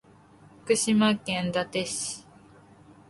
[0.65, 2.25] 福島県伊達市